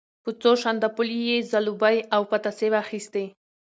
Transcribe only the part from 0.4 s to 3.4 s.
څو شانداپولیو یې زلوبۍ او پتاسې واخیستې.